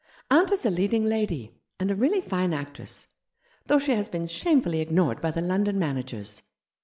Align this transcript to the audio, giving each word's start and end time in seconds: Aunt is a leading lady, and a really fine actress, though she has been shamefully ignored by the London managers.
Aunt 0.31 0.51
is 0.51 0.65
a 0.65 0.71
leading 0.71 1.05
lady, 1.05 1.61
and 1.79 1.91
a 1.91 1.95
really 1.95 2.21
fine 2.21 2.53
actress, 2.55 3.07
though 3.67 3.77
she 3.77 3.91
has 3.91 4.09
been 4.09 4.25
shamefully 4.25 4.79
ignored 4.79 5.21
by 5.21 5.29
the 5.29 5.41
London 5.41 5.77
managers. 5.77 6.41